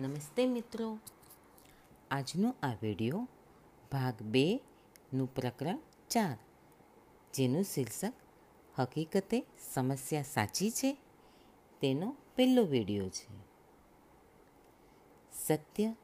[0.00, 0.98] નમસ્તે મિત્રો.
[2.10, 3.28] આજનો આ વિડિયો
[3.92, 5.78] ભાગ બેનું પ્રકરણ
[6.10, 6.36] ચાર,
[7.34, 8.12] જેનું શીર્ષક
[8.78, 10.98] હકીકતે સમસ્યા સાચી છે
[11.80, 13.28] તેનો પહેલો વિડિયો છે.
[15.32, 15.94] સત્ય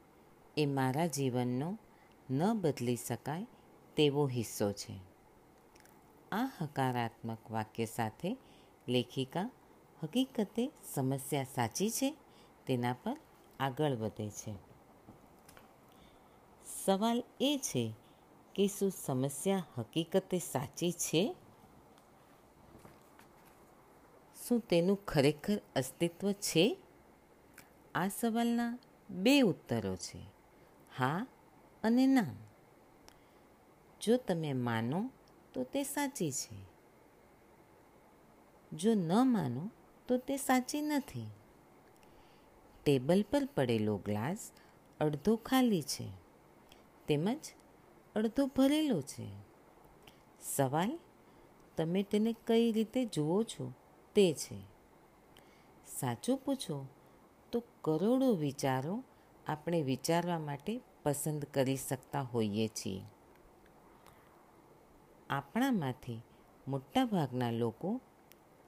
[0.57, 1.79] એ મારા જીવનનો
[2.31, 3.47] ન બદલી શકાય
[3.97, 5.01] તેવો હિસ્સો છે.
[6.33, 8.37] આ હકારાત્મક વાક્ય સાથે
[8.89, 9.51] લેખિકા
[10.03, 12.17] હકીકતે સમસ્યા સાચી છે
[12.67, 13.17] તેના પર
[13.61, 14.55] આગળ વધે છે.
[16.85, 17.95] સવાલ એ છે
[18.55, 21.37] કે શું સમસ્યા હકીકતે સાચી છે?
[24.47, 26.79] શું તેનું ખરેખર અસ્તિત્વ છે?
[27.95, 28.79] આ સવાલના
[29.11, 30.21] બે ઉત્તરો છે,
[30.99, 31.27] હા
[31.83, 32.33] અને ના.
[34.01, 35.11] જો તમે માનો
[35.55, 36.57] તો તે સાચી છે.
[38.73, 39.71] જો ન માનો
[40.09, 41.27] તો તે સાચી નથી.
[42.87, 44.53] ટેબલ પર પડેલો ગ્લાસ
[45.01, 46.09] અડધો ખાલી છે,
[47.09, 47.39] તેમજ
[48.15, 49.29] અડધો ભરેલો છે.
[50.41, 50.99] સવાલ,
[51.77, 53.73] તમે તેને કઈ રીતે જુઓ છો
[54.15, 54.61] તે છે.
[55.87, 56.87] સાચું પૂછો,
[57.53, 59.05] તો કરોડો વિચારો
[59.47, 63.03] આપણે વિચારવા માટે પસંદ કરી શકતા હોઈએ છીએ.
[65.31, 66.21] આપણામાંથી
[66.69, 68.01] મોટાભાગના લોકો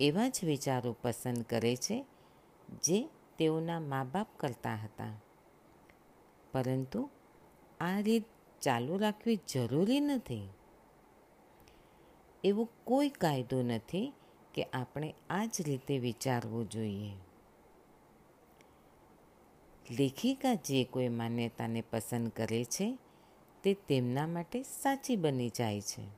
[0.01, 2.05] એવા જ વિચારો પસંદ કરે છે,
[2.83, 5.13] જે તેઓના મા બાપ કરતા હતા.
[6.53, 7.11] પરંતુ
[7.81, 8.25] આ રીત
[8.61, 10.49] ચાલુ રાખવી જરૂરી નથી.
[12.45, 14.13] એવો કોઈ કાયદો નથી
[14.55, 17.13] કે આપણે આ જ રીતે વિચારવું જોઈએ.
[19.91, 22.99] લેખિકા જે કોઈ માન્યતાને પસંદ કરે છે,
[23.63, 26.09] તે તેમના માટે સાચી બની જાય છે.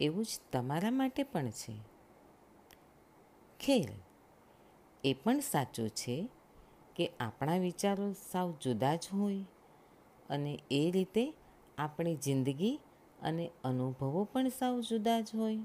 [0.00, 1.78] એવું જ તમારા માટે પણ છે.
[3.60, 3.88] ખેર
[5.04, 6.28] એ પણ સાચું છે
[6.96, 9.44] કે આપણા વિચારો સાવ જુદા જ હોય
[10.30, 11.34] અને એ રીતે
[11.78, 12.80] આપણી જિંદગી
[13.22, 15.58] અને અનુભવો પણ સાવ જુદા જ હોય.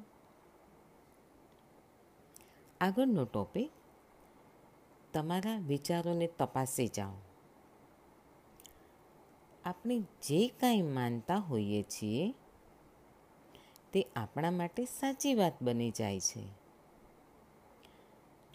[2.81, 3.71] આગળનો ટોપિક,
[5.13, 7.13] તમારા વિચારોને તપાસી જાઓ.
[9.65, 12.33] આપણે જે કાંઈ માનતા હોઈએ છીએ,
[13.93, 16.64] તે આપણા માટે સાચી વાત બની જાય છે.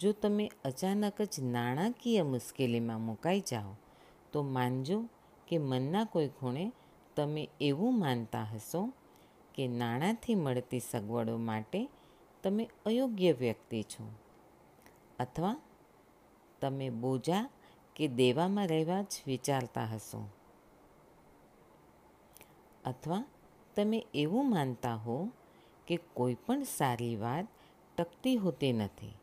[0.01, 3.75] જો તમે અચાનક જ નાણાકીય મુશ્કેલીમાં મુકાઈ જાઓ,
[4.31, 5.03] તો માનજો
[5.47, 6.71] કે મનના કોઈ ખૂણે
[7.15, 8.93] તમે એવું માનતા હશો
[9.55, 11.89] કે નાણાંથી મળતી સગવડો માટે
[12.43, 14.11] તમે અયોગ્ય વ્યક્તિ છો.
[15.19, 15.61] અથવા
[16.61, 17.49] તમે બોજા
[17.95, 20.29] કે દેવામાં રહેવા જ વિચારતા હશો.
[22.85, 23.23] અથવા
[23.75, 25.29] તમે એવું માનતા હો
[25.87, 27.47] કે કોઈ પણ સારી વાત
[27.97, 29.13] ટકતી હોતી નથી.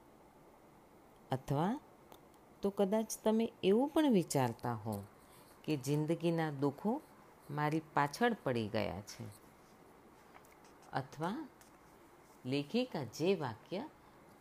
[1.33, 1.81] અથવા
[2.63, 5.05] તો કદાચ તમે એવું પણ વિચારતા હો
[5.65, 7.03] કે જિંદગીના દુઃખો
[7.51, 9.25] મારી પાછળ પડી ગયા છે.
[10.93, 11.49] અથવા
[12.45, 13.89] લેખિકા જે વાક્ય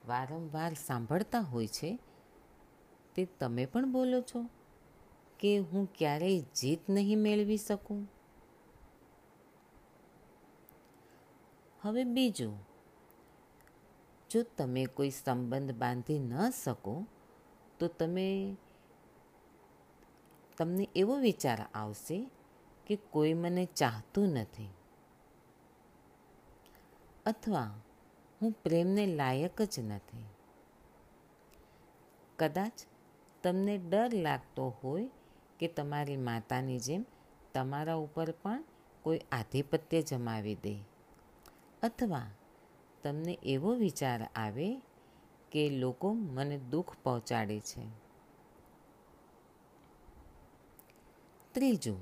[0.07, 1.99] વારંવાર સાંભળતા હોય છે,
[3.15, 4.49] તે તમે પણ બોલો છો
[5.39, 8.11] કે હું ક્યારેય જીત નહીં મેળવી શકું?
[11.81, 12.66] હવે બીજું
[14.31, 17.05] જો તમે કોઈ સંબંધ બાંધી ન શકો,
[17.79, 18.57] તો તમે
[20.57, 22.29] તમને એવો વિચાર આવશે
[22.88, 24.69] કે કોઈ મને ચાહતું નથી.
[27.25, 27.73] અથવા
[28.41, 30.25] હું પ્રેમને લાયક જ નથી.
[32.39, 32.71] કદાચ
[33.44, 35.09] તમને ડર લાગતો હોય
[35.59, 37.05] કે તમારી માતાની જેમ
[37.53, 38.63] તમારા ઉપર પણ
[39.01, 40.83] કોઈ આધિપત્ય જમાવી દે.
[41.83, 42.27] અથવા
[43.07, 44.81] તમને એવો વિચાર આવે
[45.51, 47.81] કે લોકો મને દુઃખ પહોંચાડે છે.
[51.53, 52.00] ત્રીજું,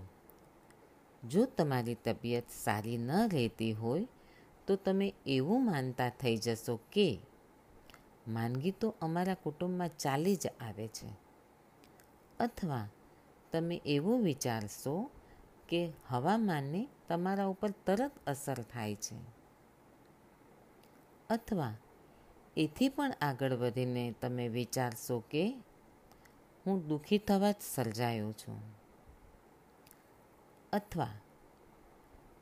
[1.24, 4.08] જો તમારી તબિયત સારી ન રહેતી હોય
[4.68, 7.20] તો તમે એવું માનતા થઈ જશો કે
[8.28, 11.08] માંદગી તો અમારા કુટુંબમાં ચાલી જ આવે છે.
[12.40, 12.88] અથવા
[13.52, 15.12] તમે એવું વિચારશો
[15.70, 19.35] કે હવામાનને તમારા ઉપર તરત અસર થાય છે.
[21.30, 21.74] અથવા
[22.58, 25.54] એથી પણ આગળ વધીને તમે વિચારશો કે
[26.66, 28.62] હું દુઃખી થવા જ સર્જાયો છું.
[30.74, 31.08] અથવા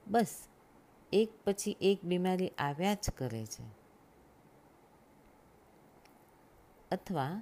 [0.08, 0.48] બસ
[1.14, 3.64] એક પછી એક બીમારી આવ્યા જ કરે છે.
[6.92, 7.42] અથવા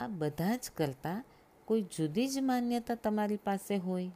[0.00, 1.24] આ બધા જ કરતાં
[1.64, 4.10] કોઈ જુદી જ માન્યતા તમારી પાસે હોય.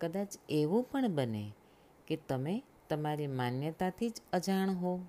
[0.00, 1.52] કદાચ એવું પણ બને
[2.06, 5.00] કે તમે તમારી માન્યતાથી જ અજાણ હો.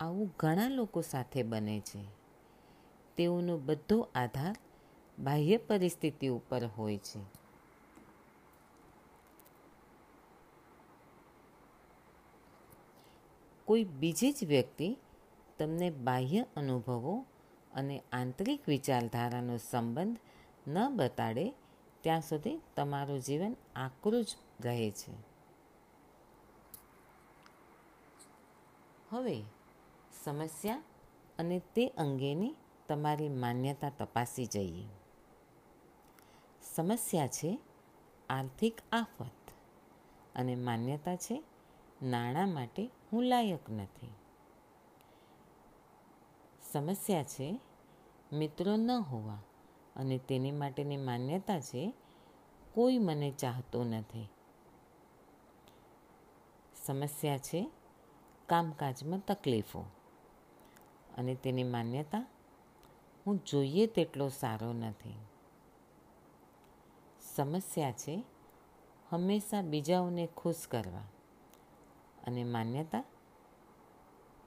[0.00, 2.04] આવું ઘણા લોકો સાથે બને છે.
[3.16, 4.56] તેઓનો બધો આધાર
[5.18, 7.20] બાહ્ય પરિસ્થિતિ ઉપર હોય છે.
[13.64, 14.96] કોઈ બીજી જ વ્યક્તિ
[15.58, 17.26] તમને બાહ્ય અનુભવો
[17.74, 20.18] અને આંતરિક વિચારધારાનો સંબંધ
[20.66, 21.54] ન બતાડે,
[22.00, 25.30] ત્યાં સુધી તમારું જીવન આકરું જ રહે છે.
[29.10, 29.42] હવે,
[30.24, 30.82] સમસ્યા
[31.38, 32.54] અને તે અંગેની
[32.88, 34.88] તમારી માન્યતા તપાસી જઈએ.
[36.62, 37.58] સમસ્યા છે
[38.30, 39.50] આર્થિક આફત
[40.34, 41.42] અને માન્યતા છે
[42.02, 44.12] નાણાં માટે હું લાયક નથી.
[46.72, 47.60] સમસ્યા છે
[48.32, 49.38] મિત્રો ન હોવા
[49.96, 51.94] અને તેની માટેની માન્યતા છે
[52.74, 54.28] કોઈ મને ચાહતો નથી.
[56.90, 57.70] સમસ્યા છે
[58.46, 59.84] કામકાજમાં તકલીફો.
[61.18, 62.26] અને તેની માન્યતા,
[63.26, 65.14] હું જોઈએ તેટલો સારો નથી.
[67.34, 68.24] સમસ્યા છે
[69.10, 71.02] હંમેશા બીજાઓને ખુશ કરવા.
[72.26, 73.04] અને માન્યતા,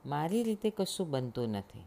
[0.05, 1.83] મારી રીતે કશું બનતું નથી.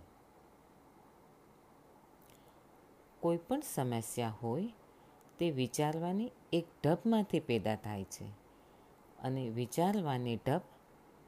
[3.20, 4.72] કોઈ પણ સમસ્યા હોય
[5.38, 8.45] તે વિચારવાની એક ઢબમાંથી પેદા થાય છે.
[9.22, 10.60] અને વિચારવાની ઢબ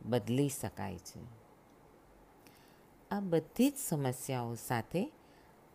[0.05, 1.20] બદલી શકાય છે.
[3.11, 5.12] આ બધી જ સમસ્યાઓ સાથે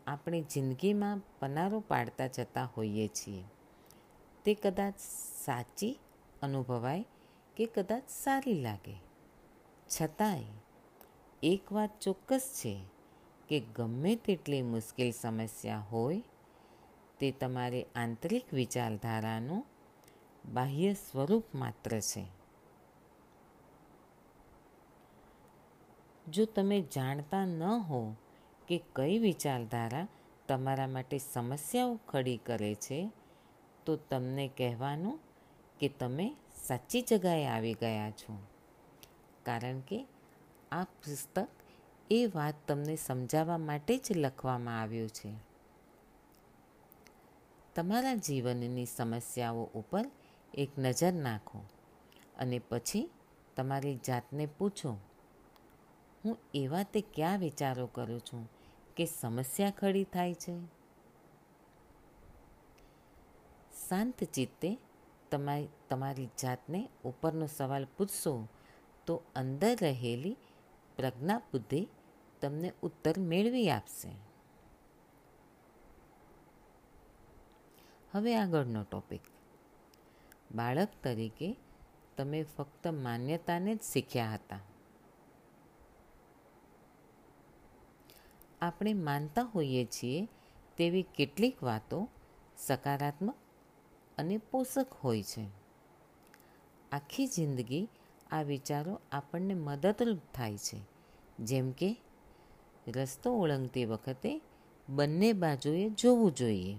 [0.08, 3.44] આપણે જિંદગીમાં પનારો પાડતા જતા હોઈએ છીએ.
[4.46, 4.94] તે કદાચ
[5.46, 6.00] સાચી
[6.42, 7.06] અનુભવાય
[7.56, 9.02] કે કદાચ સારી લાગે.
[9.88, 10.44] છતાંય
[11.44, 12.86] એક વાત ચોક્કસ છે
[13.50, 16.24] કે ગમે તેટલી મુશ્કેલ સમસ્યા હોય
[17.20, 19.66] તે તમારી આંતરિક વિચારધારાનું
[20.46, 22.26] બાહ્ય સ્વરૂપ માત્ર છે.
[26.28, 28.16] જો તમે જાણતા ન હો
[28.68, 30.08] કે કઈ વિચારધારા
[30.48, 33.12] તમારા માટે સમસ્યાઓ ખડી કરે છે,
[33.86, 35.20] તો તમને કહેવાનું
[35.80, 36.36] કે તમે
[36.68, 38.40] સાચી જગાએ આવી ગયા છો.
[39.44, 40.08] કારણ કે
[40.72, 41.48] આ પુસ્તક
[42.12, 45.34] એ વાત તમને સમજાવવા માટે જ લખવામાં આવ્યું છે.
[47.76, 50.06] તમારા જીવનની સમસ્યાઓ ઉપર
[50.58, 51.60] એક નજર નાખો
[52.38, 53.10] અને પછી
[53.56, 54.98] તમારી જાતને પૂછો,
[56.26, 58.50] હું એવા તે ક્યાં વિચારો કરું છું
[58.96, 60.56] કે સમસ્યા ખડી થાય છે?
[63.90, 64.78] શાંત ચિત્તે
[65.32, 68.48] તમારી તમારી જાતને ઉપરનો સવાલ પૂછશો
[69.06, 70.38] તો અંદર રહેલી
[70.98, 71.88] પ્રજ્ઞા બુદ્ધિ
[72.42, 74.10] તમને ઉત્તર મેળવી આપશે.
[78.12, 79.22] હવે આગળનો ટોપિક
[80.54, 81.58] બાળક તરીકે
[82.18, 84.60] તમે ફક્ત માન્યતાને જ શીખ્યા હતા.
[88.62, 90.28] આપણે માનતા હોઈએ છીએ
[90.78, 92.08] તેવી કેટલીક વાતો
[92.58, 93.36] સકારાત્મક
[94.18, 95.48] અને પોષક હોય છે.
[96.92, 97.88] આખી જિંદગી
[98.32, 100.82] આ વિચારો આપણને મદદરૂપ થાય છે.
[101.40, 101.98] જેમ કે
[102.88, 104.42] રસ્તો ઓળંગતી વખતે
[104.90, 106.76] બંને બાજુએ જોવું જોઈએ.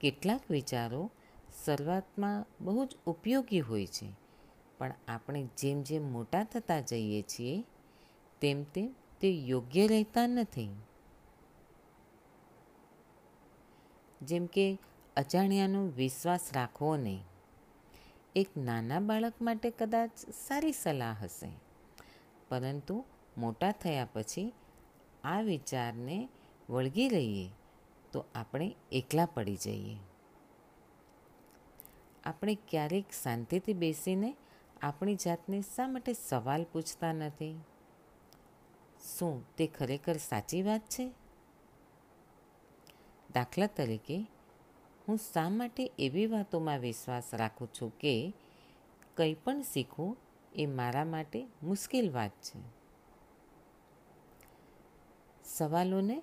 [0.00, 1.10] કેટલાક વિચારો
[1.64, 4.08] શરૂઆતમાં બહુ જ ઉપયોગી હોય છે,
[4.78, 7.64] પણ આપણે જેમ જેમ મોટા થતા જઈએ છીએ,
[8.42, 10.70] તેમ તેમ તે યોગ્ય રહેતા નથી.
[14.20, 14.66] જેમ કે
[15.16, 17.22] અજાણ્યાનો વિશ્વાસ રાખવો નહીં.
[18.36, 20.10] એક નાના બાળક માટે કદાચ
[20.46, 21.52] સારી સલાહ હશે,
[22.48, 23.04] પરંતુ
[23.36, 24.52] મોટા થયા પછી
[25.24, 26.28] આ વિચારને
[26.70, 27.48] વળગી રહીએ.
[28.12, 29.98] તો આપણે એકલા પડી જઈએ.
[32.24, 34.36] આપણે ક્યારેક શાંતિથી બેસીને
[34.80, 37.60] આપણી જાતને શા માટે સવાલ પૂછતા નથી?
[39.16, 41.12] શું તે ખરેખર સાચી વાત છે?
[43.30, 44.26] દાખલા તરીકે,
[45.08, 48.32] હું શા માટે એવી વાતોમાં વિશ્વાસ રાખું છું કે
[49.16, 50.16] કંઈ પણ શીખવું
[50.52, 52.60] એ મારા માટે મુશ્કેલ વાત છે?
[55.44, 56.22] સવાલોને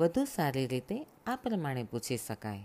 [0.00, 2.62] વધુ સારી રીતે આ પ્રમાણે પૂછી શકાય.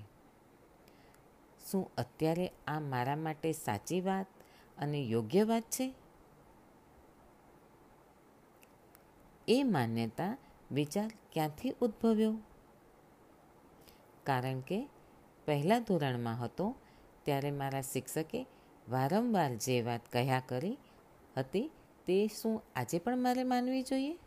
[1.70, 4.27] શું અત્યારે આ મારા માટે સાચી વાત
[4.77, 5.94] અને યોગ્ય વાત છે?
[9.48, 10.38] એ માન્યતા
[10.72, 12.34] વિચાર ક્યાંથી ઉદ્ભવ્યો?
[14.24, 14.88] કારણ કે
[15.46, 16.75] પહેલા ધોરણમાં હતો
[17.25, 18.46] ત્યારે મારા શિક્ષકે
[18.89, 20.77] વારંવાર જે વાત કહ્યા કરી
[21.38, 21.72] હતી
[22.08, 24.18] તે શું આજે પણ મારે માનવી જોઈએ?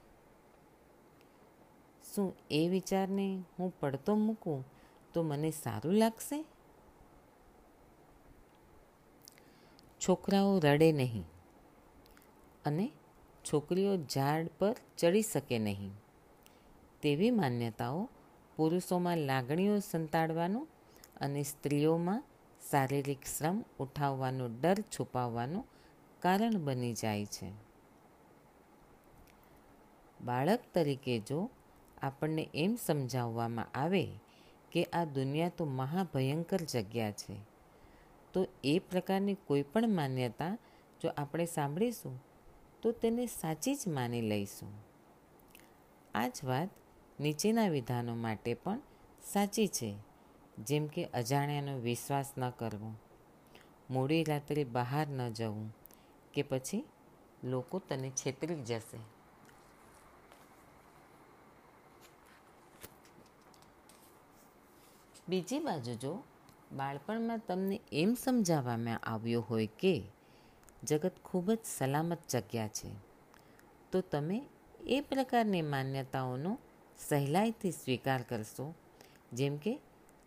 [2.15, 4.65] શું એ વિચારને હું પડતો મૂકું
[5.13, 6.45] તો મને સારું લાગશે?
[10.01, 11.25] છોકરાઓ રડે નહીં
[12.65, 12.93] અને
[13.53, 15.91] છોકરીઓ ઝાડ પર ચડી શકે નહીં.
[17.03, 18.11] તેવી માન્યતાઓ
[18.57, 20.69] પુરુષોમાં લાગણીઓ સંતાડવાનું
[21.21, 22.25] અને સ્ત્રીઓમાં
[22.71, 25.65] શારીરિક શ્રમ ઉઠાવવાનો ડર છુપાવવાનું
[26.21, 27.53] કારણ બની જાય છે.
[30.21, 31.51] બાળક તરીકે જો
[32.05, 34.07] આપણને એમ સમજાવવામાં આવે
[34.73, 37.37] કે આ દુનિયા તો મહાભયંકર જગ્યા છે.
[38.33, 40.59] તો એ પ્રકારની કોઈ પણ માન્યતા
[41.01, 42.21] જો આપણે સાંભળીશું,
[42.83, 44.73] તો તેને સાચી જ માની લઈશું.
[46.15, 46.69] આ જ વાત
[47.21, 48.81] નીચેના વિધાનો માટે પણ
[49.23, 49.95] સાચી છે,
[50.59, 52.95] જેમ કે અજાણ્યાનો વિશ્વાસ ન કરવો,
[53.91, 55.75] મોડી રાત્રે બહાર ન જવું,
[56.35, 56.85] કે પછી
[57.45, 59.14] લોકો તને છેતરી જશે.
[65.29, 66.23] બીજી બાજુ જો,
[66.73, 70.03] બાળપણમાં તમને એમ સમજાવવામાં આવ્યો હોય કે
[70.85, 72.89] જગત ખૂબ જ સલામત જગ્યા છે,
[73.93, 74.43] તો તમે
[74.87, 76.59] એ પ્રકારની માન્યતાઓનો
[76.99, 78.75] સહેલાઈથી સ્વીકાર કરશો,
[79.33, 79.79] જેમ કે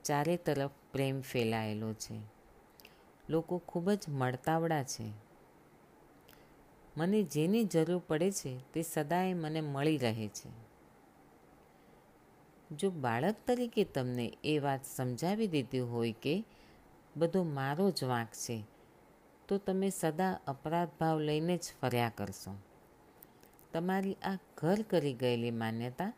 [0.03, 2.19] ચારે તરફ પ્રેમ ફેલાયેલો છે,
[3.29, 5.07] લોકો ખૂબ જ મળતાવડા છે.
[6.97, 10.66] મને જેની જરૂર પડે છે તે સદાય મને મળી રહે છે.
[12.71, 16.43] જો બાળક તરીકે તમને એ વાત સમજાવી દીધી હોય કે
[17.17, 18.63] બધો મારો જ વાંક છે,
[19.47, 22.51] તો તમે સદા અપરાધ ભાવ લઈને જ ફર્યા કરશો.
[23.73, 26.13] તમારી આ ઘર કરી ગયેલી માન્યતા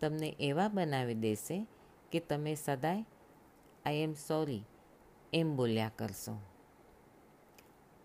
[0.00, 1.66] તમને એવા બનાવી દેશે
[2.12, 3.04] કે તમે સદાય
[3.84, 4.62] આઈ એમ સોરી
[5.32, 6.34] એમ બોલ્યા કરશો.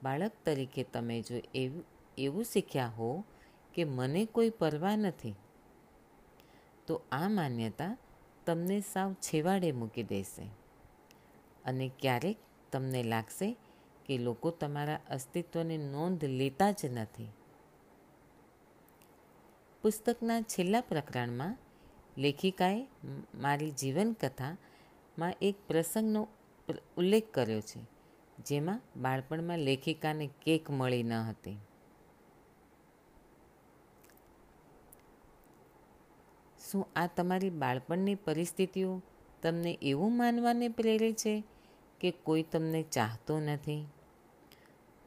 [0.03, 1.83] બાળક તરીકે તમે જો એવું
[2.17, 3.23] એવું શીખ્યા હો
[3.73, 5.35] કે મને કોઈ પરવા નથી
[6.89, 7.97] તો આ માન્યતા
[8.45, 10.45] તમને સાવ છેવાડે મૂકી દેશે.
[11.65, 12.37] અને ક્યારેક
[12.71, 13.49] તમને લાગશે
[14.05, 17.27] કે લોકો તમારા અસ્તિત્વની નોંધ લેતા જ નથી.
[19.83, 21.57] પુસ્તકના છેલ્લા પ્રકરણમાં
[22.17, 22.81] લેખિકાએ
[23.35, 26.27] મારી જીવનકથામાં એક પ્રસંગનો
[26.97, 27.81] ઉલ્લેખ કર્યો છે,
[28.45, 31.57] જેમાં બાળપણમાં લેખિકાને કેક મળી ન હતી.
[36.71, 39.01] શું આ તમારી બાળપણની પરિસ્થિતિઓ
[39.41, 41.43] તમને એવું માનવાને પ્રેરે છે
[41.99, 43.85] કે કોઈ તમને ચાહતો નથી?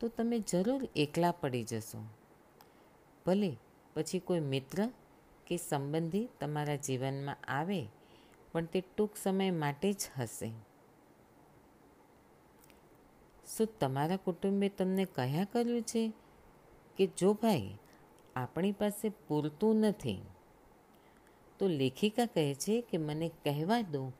[0.00, 2.04] તો તમે જરૂર એકલા પડી જશો.
[3.26, 3.56] ભલે
[3.94, 4.90] પછી કોઈ મિત્ર
[5.46, 7.86] કે સંબંધી તમારા જીવનમાં આવે,
[8.52, 10.52] પણ તે ટૂંક સમય માટે જ હશે.
[13.56, 16.12] શું તમારા કુટુંબે તમને કહ્યા કર્યું છે
[16.96, 17.78] કે જો ભાઈ,
[18.36, 20.22] આપણી પાસે પૂરતું નથી?
[21.62, 24.12] તો લેખિકા કહે છે કે, મને કહેવા દો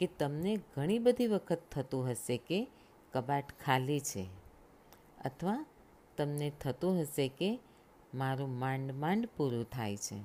[0.00, 2.68] કે તમને ઘણી બધી વખત થતું હશે કે
[3.12, 4.26] કબાટ ખાલી છે.
[5.24, 5.66] અથવા
[6.16, 7.60] તમને થતું હશે કે
[8.14, 10.16] મારું માંડ માંડ પૂરું થાય છે.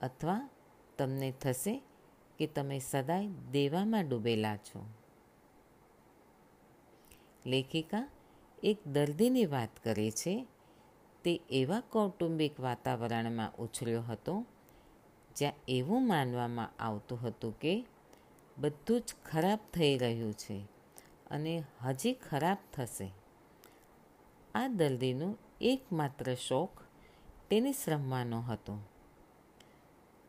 [0.00, 0.48] અથવા
[0.98, 1.82] તમને થશે
[2.38, 4.86] કે તમે સદાય દેવામાં ડૂબેલા છો.
[7.46, 8.08] લેખિકા
[8.62, 10.46] એક દર્દીની વાત કરે છે.
[11.24, 14.46] તે એવા કૌટુંબિક વાતાવરણમાં ઉછર્યો હતો
[15.36, 17.74] જ્યાં એવું માનવામાં આવતું હતું કે
[18.56, 20.56] બધું જ ખરાબ થઈ રહ્યું છે
[21.30, 23.08] અને હજી ખરાબ થશે.
[24.54, 25.28] આ દર્દીનો
[25.60, 26.82] એકમાત્ર શોખ
[27.48, 28.78] ટેનિસ રમવાનો હતો.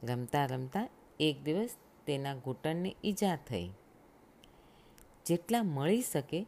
[0.03, 0.88] રમતા રમતા
[1.19, 3.67] એક દિવસ તેના ઘૂંટણને ઈજા થઈ.
[5.25, 6.45] જેટલા મળી શકે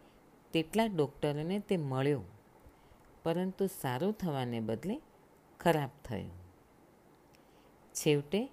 [0.53, 2.23] તેટલા ડૉક્ટરોને તે મળ્યો,
[3.23, 4.95] પરંતુ સારું થવાને બદલે
[5.59, 6.44] ખરાબ થયું.
[7.95, 8.49] છેવટે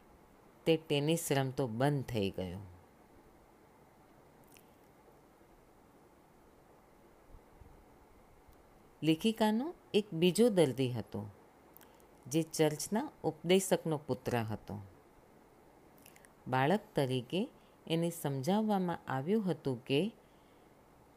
[0.67, 2.59] તે ટેનિસ રમતો બંધ થઈ ગયો.
[9.03, 11.27] લેખિકાનો એક બીજો દર્દી હતો,
[12.27, 14.79] જે ચર્ચના ઉપદેશકનો પુત્ર હતો.
[16.49, 17.49] બાળક તરીકે
[17.87, 20.13] એને સમજાવવામાં આવ્યું હતું કે,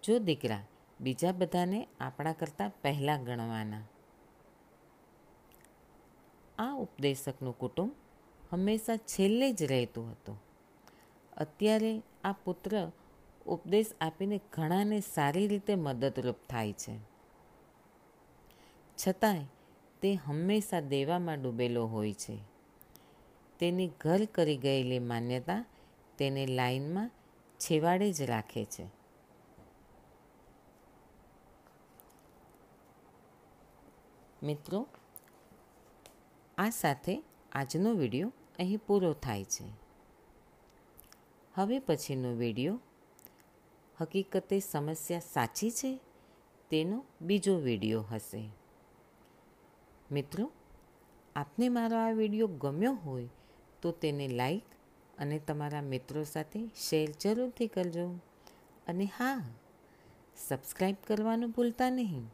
[0.04, 0.64] જો દીકરા
[1.00, 3.82] બીજા બધાને આપણા કરતાં પહેલાં ગણવાના.
[6.60, 8.05] આ ઉપદેશકનું કુટુંબ
[8.52, 10.42] હંમેશા છેલ્લે જ રહેતું હતું.
[11.38, 12.92] અત્યારે આ પુત્ર
[13.46, 17.00] ઉપદેશ આપીને ઘણાને સારી રીતે મદદરૂપ થાય છે.
[19.08, 19.46] છતાંય
[20.02, 22.38] તે હંમેશા દેવામાં ડૂબેલો હોય છે.
[23.60, 25.66] તેની ઘર કરી ગયેલી માન્યતા
[26.18, 27.12] તેને લાઈનમાં
[27.58, 28.88] છેવાડે જ રાખે છે.
[34.44, 34.88] મિત્રો,
[36.58, 37.24] આ સાથે
[37.56, 39.66] આજનો વીડિયો અહીં પૂરો થાય છે.
[41.54, 42.80] હવે પછીનો વીડિયો,
[44.02, 46.00] હકીકતે સમસ્યા સાચી છે?
[46.70, 48.50] તેનો બીજો વીડિયો હશે.
[50.12, 50.52] મિત્રો,
[51.36, 53.28] આપને મારો આ વીડિયો ગમ્યો હોય
[53.82, 54.64] તો તેને લાઈક
[55.18, 58.10] અને તમારા મિત્રો સાથે શેર જરૂરથી કરજો.
[58.88, 59.44] અને હા
[60.38, 62.26] સબસ્ક્રાઈબ કરવાનું ભૂલતા નહીં.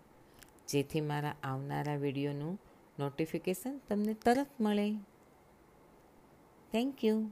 [0.67, 2.59] જેથી મારા આવનારા વિડીયોનું
[2.99, 5.10] નોટિફિકેશન તમને તરત મળે.
[6.71, 7.31] Thank you.